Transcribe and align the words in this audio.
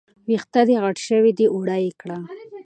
وېښته 0.27 0.61
دې 0.67 0.75
غټ 0.83 0.97
شوي 1.07 1.31
دي، 1.37 1.45
واړه 1.49 1.77
يې 1.83 1.91
کړه 2.01 2.17